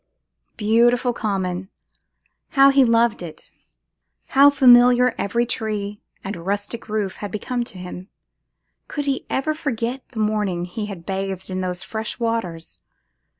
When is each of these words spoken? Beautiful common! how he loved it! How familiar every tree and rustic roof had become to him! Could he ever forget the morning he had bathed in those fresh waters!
Beautiful 0.57 1.13
common! 1.13 1.69
how 2.57 2.71
he 2.71 2.83
loved 2.83 3.21
it! 3.21 3.51
How 4.29 4.49
familiar 4.49 5.13
every 5.19 5.45
tree 5.45 6.01
and 6.23 6.35
rustic 6.43 6.89
roof 6.89 7.17
had 7.17 7.29
become 7.29 7.63
to 7.65 7.77
him! 7.77 8.07
Could 8.87 9.05
he 9.05 9.27
ever 9.29 9.53
forget 9.53 10.09
the 10.09 10.17
morning 10.17 10.65
he 10.65 10.87
had 10.87 11.05
bathed 11.05 11.51
in 11.51 11.61
those 11.61 11.83
fresh 11.83 12.19
waters! 12.19 12.79